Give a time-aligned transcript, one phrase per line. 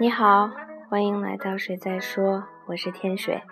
[0.00, 0.48] 你好，
[0.88, 3.42] 欢迎来到水在说，我是天水。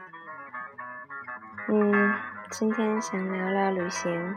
[1.66, 2.14] 嗯，
[2.50, 4.36] 今天想聊聊旅行。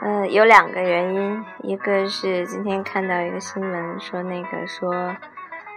[0.00, 5.14] 嗯，有两个原因，一个是今天看到一个新闻，说那个说，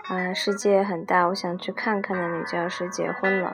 [0.08, 3.54] 呃，世界很大，我想去看看的女教师结婚了。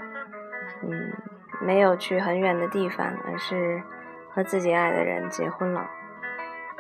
[0.83, 1.11] 嗯，
[1.59, 3.81] 没有去很远的地方，而是
[4.29, 5.89] 和自己爱的人结婚了。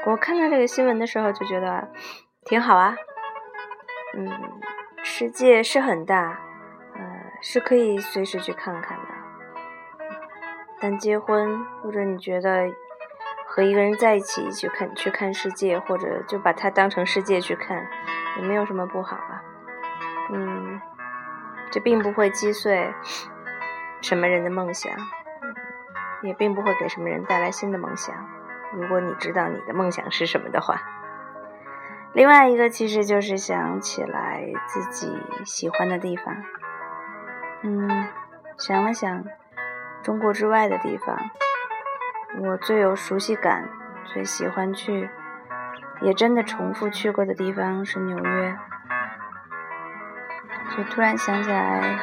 [0.05, 1.89] 我看到这个新闻的时候就觉得
[2.45, 2.95] 挺好啊。
[4.13, 4.29] 嗯，
[5.03, 6.39] 世界是很大，
[6.93, 7.01] 呃，
[7.41, 9.05] 是可以随时去看看的。
[10.81, 12.69] 但结婚，或者你觉得
[13.47, 17.87] 和一个人在一起去看去看世界，或者就把它当成世界去看，
[18.37, 19.41] 也没有什么不好啊。
[20.33, 20.81] 嗯，
[21.71, 22.93] 这并不会击碎
[24.01, 24.91] 什么人的梦想，
[26.21, 28.13] 也并不会给什么人带来新的梦想。
[28.73, 30.81] 如果你知道你的梦想是什么的话。
[32.13, 36.35] 另外一个其实就是想起来自己喜欢的地方，
[37.63, 38.07] 嗯，
[38.57, 39.23] 想了想，
[40.03, 41.17] 中国之外的地方，
[42.43, 43.69] 我最有熟悉感、
[44.03, 45.09] 最喜欢去，
[46.01, 48.57] 也真的重复去过的地方是纽约。
[50.75, 51.97] 就突然想起来，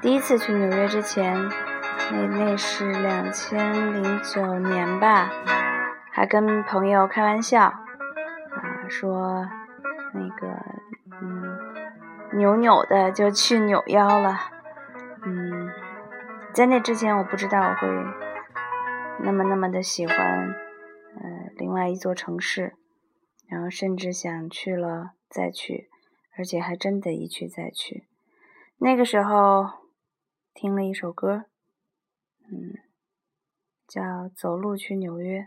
[0.00, 1.34] 第一次去纽约之前，
[2.10, 5.30] 那那是两千零九年吧，
[6.10, 7.72] 还跟朋友开玩笑。
[8.88, 9.48] 说
[10.14, 10.48] 那个
[11.20, 11.58] 嗯，
[12.38, 14.38] 扭扭的就去扭腰了。
[15.24, 15.70] 嗯，
[16.54, 17.88] 在那之前我不知道我会
[19.20, 22.76] 那么那么的喜欢呃另外一座城市，
[23.48, 25.90] 然后甚至想去了再去，
[26.36, 28.06] 而且还真的一去再去。
[28.78, 29.66] 那个时候
[30.54, 31.46] 听了一首歌，
[32.50, 32.78] 嗯，
[33.86, 34.02] 叫
[34.34, 35.40] 《走路去纽约》。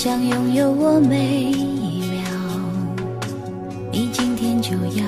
[0.00, 2.22] 想拥有我每一秒，
[3.90, 5.04] 你今天就要。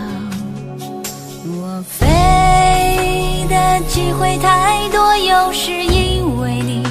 [1.46, 6.82] 我飞的机会太多，有时因为你，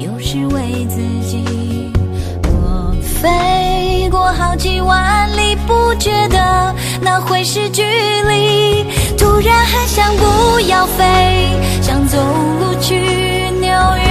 [0.00, 1.90] 有时为自己。
[2.44, 8.86] 我飞过好几万里，不觉得那会是距离。
[9.18, 12.18] 突然很想不要飞，想走
[12.60, 12.94] 路去
[13.58, 14.07] 纽约。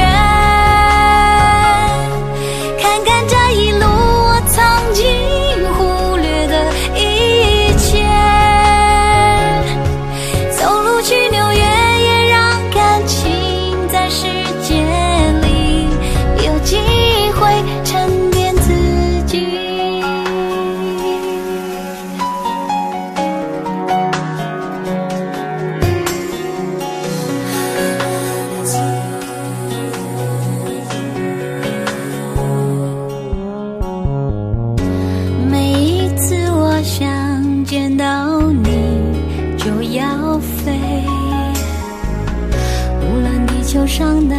[43.67, 44.33] 地球上那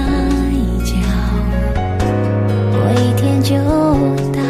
[0.49, 0.95] 一角
[2.73, 3.57] 过一天就
[4.33, 4.41] 到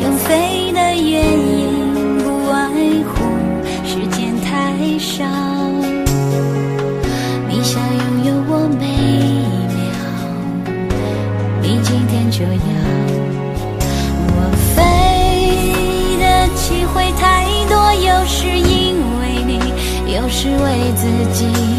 [0.00, 2.70] 用飞的原因不外
[3.08, 3.10] 乎
[3.84, 4.48] 时间太
[5.00, 5.24] 少
[7.48, 9.82] 你想拥有我每一秒
[11.60, 12.70] 你今天就要
[14.36, 14.38] 我
[14.76, 14.78] 飞
[16.20, 19.58] 的机会太多有时因为你
[20.14, 21.69] 有时为自己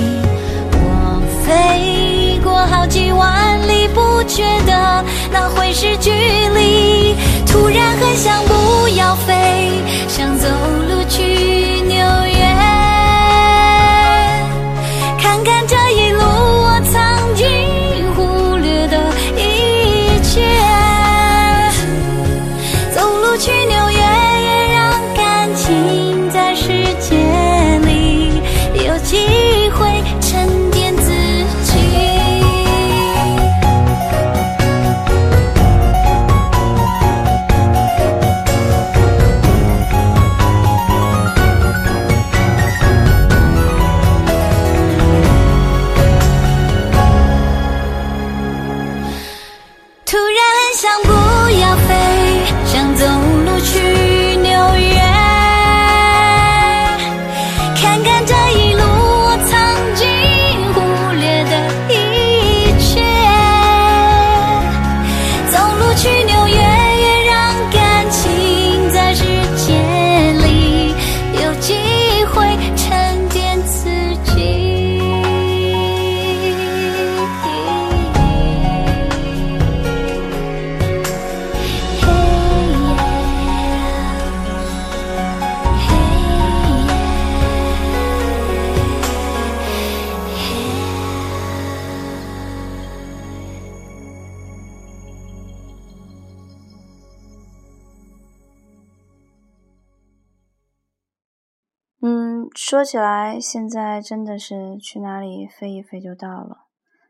[102.72, 106.68] 说起来，现在真的是去哪里飞一飞就到了。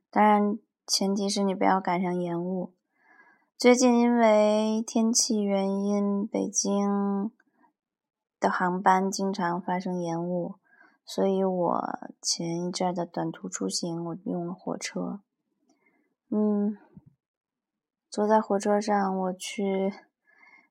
[0.10, 2.74] 当然，前提是你不要赶上延误。
[3.60, 7.32] 最近因为天气原因，北京
[8.40, 10.56] 的航班经常发生延误，
[11.06, 15.22] 所以我前一阵的短途出行，我用了火车。
[16.32, 16.76] 嗯，
[18.10, 19.94] 坐在火车上，我去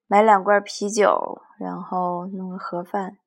[0.09, 3.19] 买两罐啤酒，然后弄个盒饭。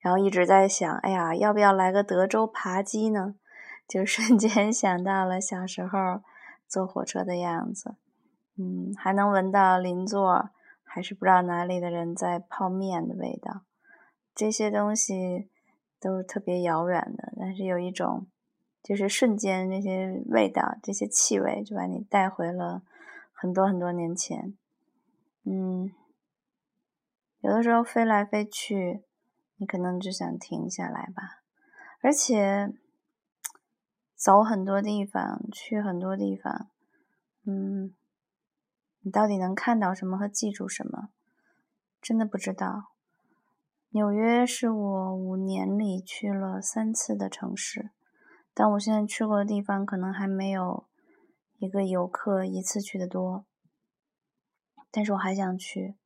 [0.00, 3.34] 然后一直在想，哎呀，要不要来个德州扒鸡呢？
[3.86, 6.22] 就瞬间 想到了小时候
[6.66, 7.96] 坐火车的样子，
[8.56, 10.50] 嗯，还能闻到邻座
[10.84, 13.62] 还是不知道哪里的人在泡面的味道，
[14.34, 15.50] 这些东西
[16.00, 18.26] 都特别遥远的，但是有一种，
[18.82, 22.82] 就是瞬间这些味道、这些气味就把你带回了
[23.32, 24.56] 很多很多年前，
[25.44, 25.92] 嗯，
[27.40, 29.02] 有的时候飞来飞去。
[29.60, 31.42] 你可能就想停下来吧，
[32.00, 32.72] 而且
[34.16, 36.70] 走很多地方，去很多地方，
[37.44, 37.94] 嗯，
[39.02, 41.10] 你到底能看到什么和记住什么，
[42.00, 42.92] 真的不知道。
[43.90, 47.90] 纽约是我五年里去了三次的城市，
[48.54, 50.86] 但我现在去过的地方可能还没有
[51.58, 53.44] 一个游客一次去的多，
[54.90, 55.96] 但是我还想去。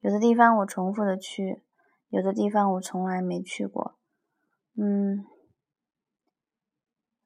[0.00, 1.62] 有的地方我重复的去。
[2.10, 3.98] 有的地方我从来没去过，
[4.76, 5.26] 嗯，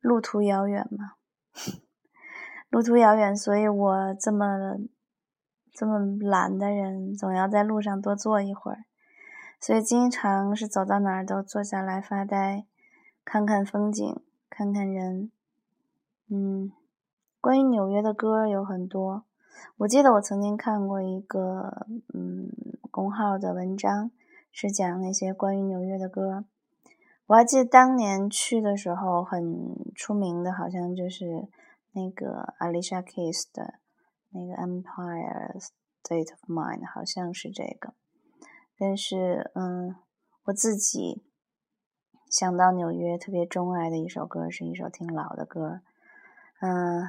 [0.01, 1.13] 路途遥远嘛，
[2.69, 4.77] 路途遥远，所以我这么
[5.73, 8.85] 这么懒的人，总要在路上多坐一会儿，
[9.61, 12.67] 所以经常是走到哪儿都坐下来发呆，
[13.25, 14.21] 看看风景，
[14.51, 15.31] 看看人，
[16.29, 16.73] 嗯，
[17.41, 19.25] 关于纽约的歌有很多，
[19.77, 22.51] 我记得我曾经看过一个嗯
[22.91, 24.11] 公号的文章。
[24.55, 26.45] 是讲那些关于纽约的歌，
[27.27, 29.43] 我还记得当年去的时候很
[29.95, 31.49] 出名的，好像就是
[31.93, 33.81] 那个 Alicia Keys 的
[34.29, 35.59] 那个 Empire
[36.05, 37.95] State of Mind，好像是这个。
[38.77, 39.97] 但是，嗯，
[40.45, 41.25] 我自己
[42.29, 45.81] 想到纽约特别钟爱的一首歌，是一首挺老的歌，
[46.61, 47.09] 嗯，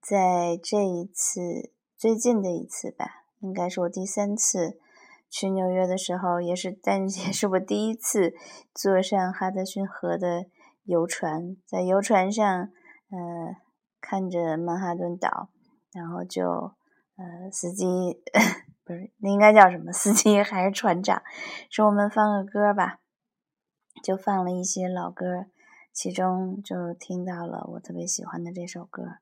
[0.00, 4.80] 在这一次最近的一次吧，应该是我第三次。
[5.32, 8.34] 去纽约的时候，也是，但也是我第一次
[8.74, 10.44] 坐上哈德逊河的
[10.84, 12.44] 游船，在游船上，
[13.08, 13.56] 呃，
[13.98, 15.48] 看着曼哈顿岛，
[15.90, 16.74] 然后就，
[17.16, 18.22] 呃，司机
[18.84, 19.90] 不是，那应该叫什么？
[19.90, 21.22] 司机还是船长？
[21.70, 22.98] 说我们放个歌吧，
[24.04, 25.46] 就放了一些老歌，
[25.94, 29.21] 其中就听到了我特别喜欢的这首歌。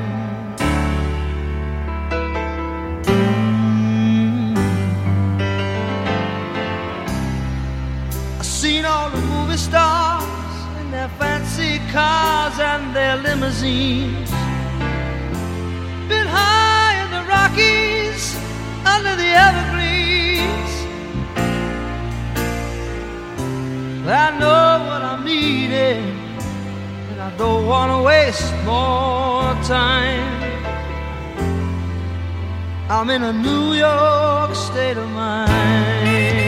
[8.61, 14.29] Seen all the movie stars in their fancy cars and their limousines.
[16.07, 18.23] Been high in the Rockies
[18.85, 20.73] under the evergreens.
[24.05, 26.03] I know what I'm needing,
[27.09, 30.37] and I don't want to waste more time.
[32.91, 36.40] I'm in a New York state of mind.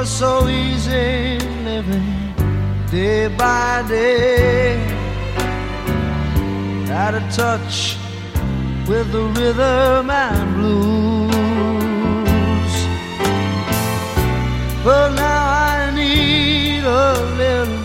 [0.00, 2.34] Was so easy living
[2.90, 4.76] day by day.
[6.90, 7.96] Out of touch
[8.86, 11.32] with the rhythm and blues.
[14.84, 17.80] But now I need a little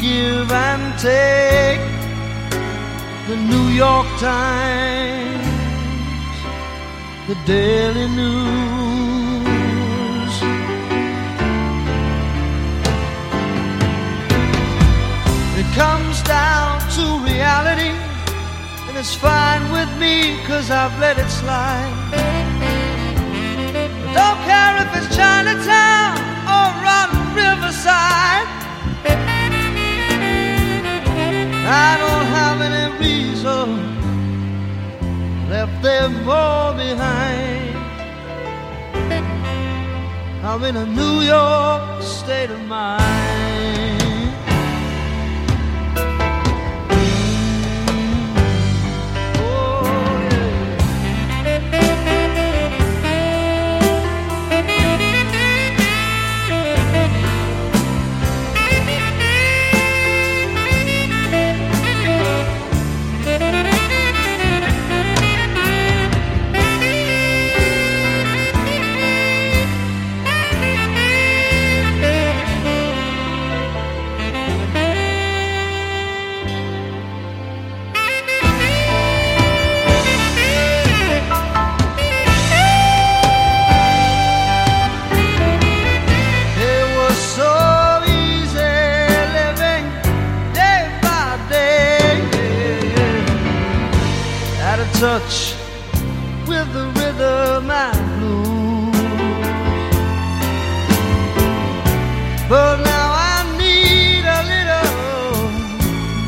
[0.00, 1.84] give and take.
[3.28, 5.46] The New York Times,
[7.28, 8.85] the Daily News.
[15.76, 17.92] Comes down to reality,
[18.88, 21.92] and it's fine with me, cause I've let it slide.
[24.08, 26.16] I don't care if it's Chinatown
[26.56, 28.48] or on Riverside.
[31.84, 33.66] I don't have any reason
[35.50, 37.76] left them all behind.
[40.42, 43.35] I'm in a New York state of mind.
[102.48, 105.50] But now I need a little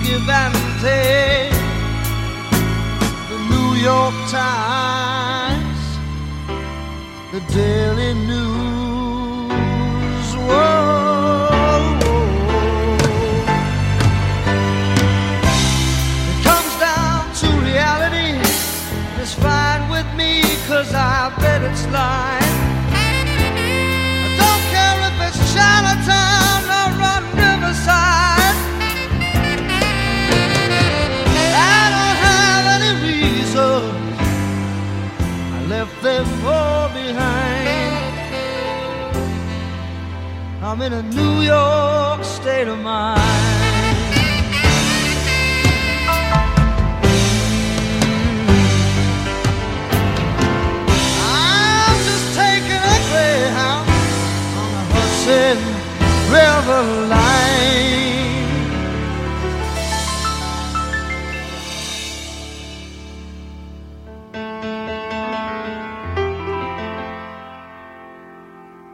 [0.02, 1.54] give and take.
[3.30, 5.80] The New York Times,
[7.30, 8.66] the Daily News.
[10.48, 11.54] Whoa.
[16.30, 18.30] It comes down to reality.
[19.22, 22.47] It's fine with me, cause I bet it's lying.
[40.70, 43.18] I'm in a New York state of mind.
[51.24, 53.88] I'm just taking a Greyhound
[54.60, 55.56] on the Hudson
[56.36, 57.48] River line.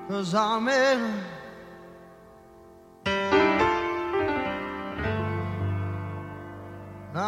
[0.08, 1.34] Cause I'm in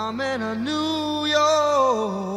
[0.09, 2.36] I'm in a New York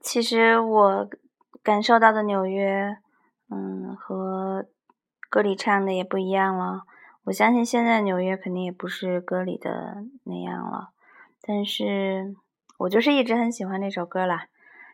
[0.00, 1.08] 其实我
[1.62, 2.96] 感受到的纽约，
[3.50, 4.66] 嗯，和
[5.28, 6.82] 歌里唱的也不一样了。
[7.24, 10.90] 我相信现在纽约肯定也不是歌里的那样了，
[11.42, 12.36] 但是
[12.78, 14.46] 我就是一直很喜欢那首歌啦，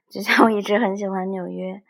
[0.08, 1.82] 就像我一直很喜欢纽约。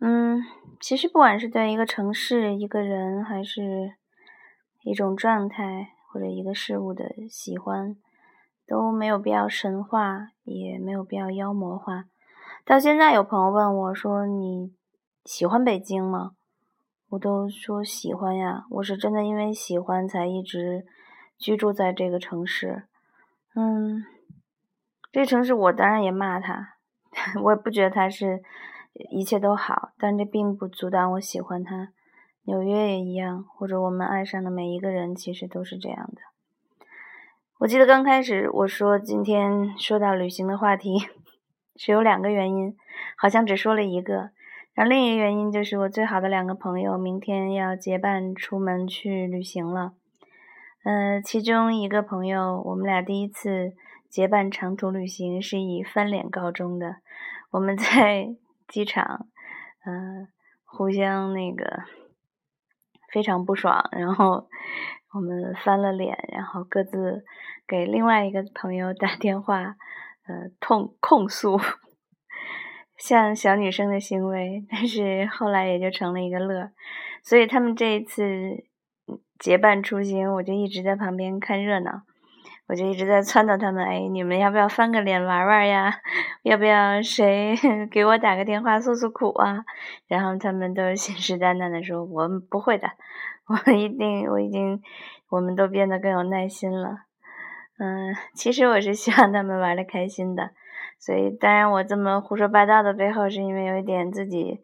[0.00, 0.42] 嗯，
[0.80, 3.94] 其实不管是对一个城市、一个人，还是
[4.82, 7.96] 一种状态或者一个事物的喜欢，
[8.66, 12.04] 都没有必要神化，也没有必要妖魔化。
[12.64, 14.72] 到现在，有朋友问我说：“你
[15.24, 16.32] 喜欢北京吗？”
[17.10, 20.86] 我都说喜欢呀，我是真的因为喜欢才一直
[21.36, 22.84] 居住在这个城市。
[23.56, 24.04] 嗯，
[25.10, 26.76] 这城市我当然也骂他，
[27.42, 28.42] 我也不觉得他是
[29.10, 31.88] 一切都好，但这并不阻挡我喜欢他。
[32.44, 36.22] 纽约也一样，或者我们爱上的每一个人，其实都是这样的。
[37.58, 40.96] 我记得刚开始我说今天说到旅行的话题，
[41.76, 42.76] 是有两个原因，
[43.16, 44.30] 好像只说了一个。
[44.74, 49.92] 然后另一个原因就是我最好的两个朋友明天要结伴出门去旅行了。
[50.84, 53.74] 嗯，其中一个朋友，我们俩第一次
[54.08, 56.96] 结伴长途旅行是以翻脸告终的。
[57.50, 58.34] 我们在
[58.66, 59.26] 机场，
[59.84, 60.26] 嗯，
[60.64, 61.82] 互相那个
[63.12, 64.48] 非常不爽，然后
[65.12, 67.24] 我们翻了脸，然后各自
[67.68, 69.76] 给另外一个朋友打电话，
[70.32, 71.60] 呃，痛控诉。
[72.96, 76.70] 像小女生的行为，但是后来也就成了一个乐，
[77.22, 78.22] 所以他们这一次
[79.38, 82.02] 结伴出行，我就一直在旁边看热闹，
[82.68, 86.00] 我就一直在撺掇他们，哎，你们要不要翻个脸玩玩呀？
[86.44, 87.56] 要不要谁
[87.90, 89.64] 给我打个电话诉诉苦啊？
[90.06, 92.88] 然后他们都信誓旦旦的说，我们不会的，
[93.66, 94.80] 我一定，我已经，
[95.28, 96.98] 我们都变得更有耐心了。
[97.84, 100.52] 嗯，其实我是希望他们玩的开心的。
[101.00, 104.60] 所以，当然，我这么胡说八道的背后，是因为有一点自己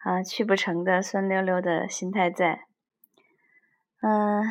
[0.00, 2.62] 啊去不成的酸溜溜的心态在。
[4.02, 4.42] 嗯，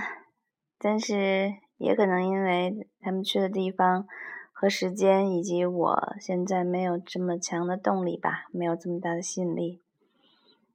[0.80, 4.08] 但是也可能因为他们去的地方
[4.54, 9.82] 和时间，以及我现在没有这么强的动力吧，没有这么大的吸引力。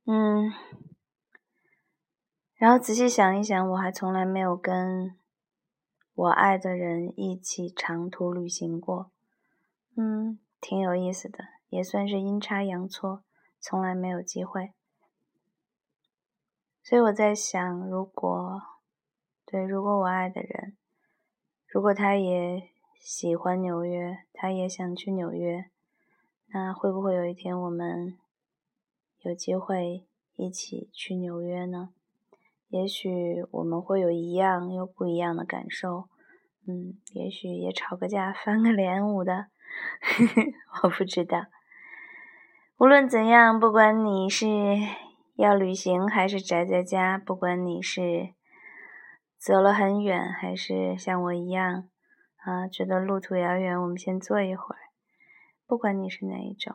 [0.05, 0.53] 嗯，
[2.59, 5.17] 然后仔细想一想，我还从来没有跟
[6.21, 9.11] 我爱的人一起长途旅行过。
[9.97, 10.39] 嗯。
[10.63, 11.39] 挺有意思的，
[11.71, 13.25] 也算是阴差阳错，
[13.59, 14.75] 从来没有机会。
[16.83, 18.61] 所以我在想，如果
[19.47, 20.77] 对，如果我爱的人，
[21.67, 25.71] 如果他也喜欢纽约，他也想去纽约，
[26.49, 28.19] 那会不会有一天我们
[29.21, 30.07] 有机会
[30.37, 31.95] 一起去纽约呢？
[32.71, 36.09] 也许我们会有一样又不一样的感受，
[36.69, 39.47] 嗯，也许也吵个架，翻个脸舞的。
[40.85, 41.47] 我不知道。
[42.79, 44.47] 无论怎样，不管你是
[45.35, 48.35] 要旅行还是宅在家，不管你是
[49.37, 51.89] 走了很远还是像我一样
[52.37, 54.79] 啊，觉得路途遥远，我们先坐一会儿。
[55.67, 56.75] 不管你是哪一种，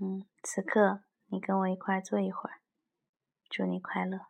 [0.00, 2.62] 嗯，此刻你跟我一块坐一会儿，
[3.50, 4.20] 祝你快乐。